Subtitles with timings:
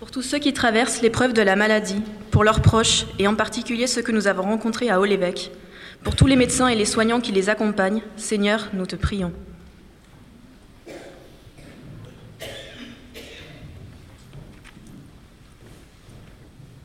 [0.00, 2.00] Pour tous ceux qui traversent l'épreuve de la maladie,
[2.30, 5.52] pour leurs proches, et en particulier ceux que nous avons rencontrés à Haut-l'Évêque,
[6.02, 9.30] pour tous les médecins et les soignants qui les accompagnent, Seigneur, nous te prions.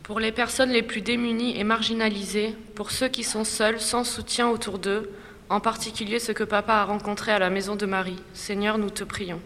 [0.03, 4.49] Pour les personnes les plus démunies et marginalisées, pour ceux qui sont seuls, sans soutien
[4.49, 5.09] autour d'eux,
[5.47, 9.05] en particulier ceux que papa a rencontrés à la maison de Marie, Seigneur, nous te
[9.05, 9.39] prions.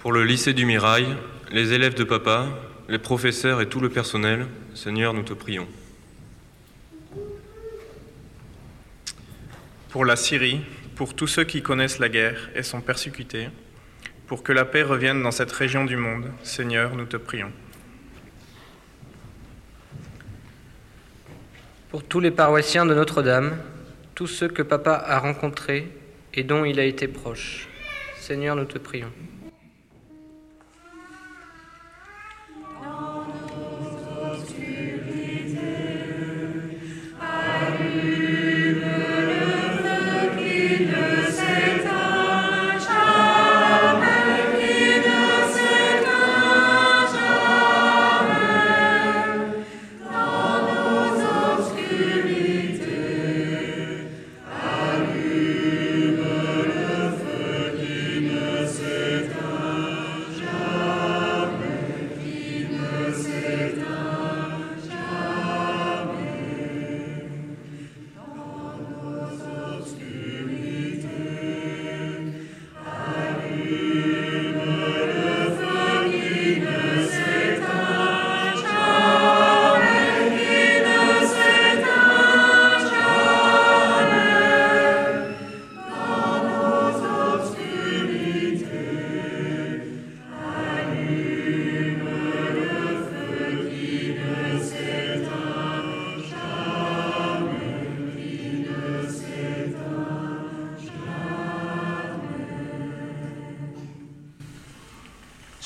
[0.00, 1.14] Pour le lycée du Mirail,
[1.52, 2.46] les élèves de papa,
[2.88, 5.68] les professeurs et tout le personnel, Seigneur, nous te prions.
[9.90, 10.62] Pour la Syrie,
[10.96, 13.50] pour tous ceux qui connaissent la guerre et sont persécutés,
[14.26, 17.52] pour que la paix revienne dans cette région du monde, Seigneur, nous te prions.
[21.90, 23.58] Pour tous les paroissiens de Notre-Dame,
[24.14, 25.90] tous ceux que papa a rencontrés
[26.32, 27.68] et dont il a été proche,
[28.18, 29.12] Seigneur, nous te prions.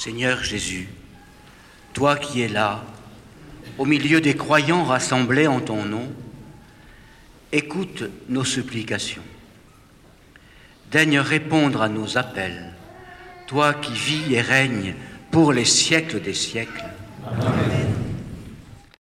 [0.05, 0.87] Seigneur Jésus,
[1.95, 2.85] toi qui es là,
[3.79, 6.13] au milieu des croyants rassemblés en ton nom,
[7.53, 9.23] écoute nos supplications.
[10.91, 12.75] Daigne répondre à nos appels,
[13.47, 14.95] toi qui vis et règnes
[15.31, 16.85] pour les siècles des siècles.
[17.41, 17.84] Amen.